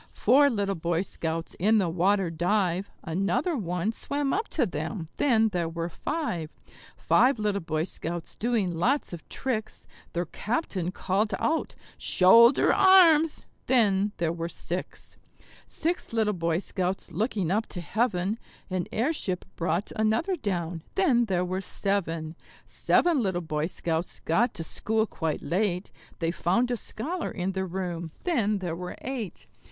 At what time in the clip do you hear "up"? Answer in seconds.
4.33-4.47, 17.51-17.67